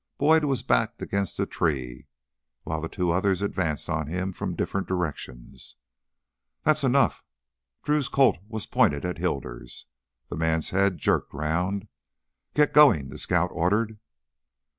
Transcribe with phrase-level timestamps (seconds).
[0.17, 2.07] Boyd was backed against a tree
[2.63, 5.75] while the two others advanced on him from different directions.
[6.63, 7.23] "That's enough!"
[7.83, 9.85] Drew's Colt was pointed at Hilders.
[10.27, 11.87] The man's head jerked around.
[12.55, 13.99] "Get goin'," the scout ordered.